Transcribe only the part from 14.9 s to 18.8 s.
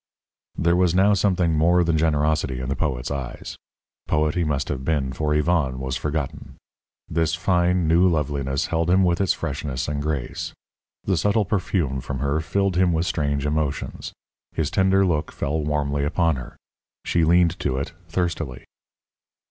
look fell warmly upon her. She leaned to it, thirstily.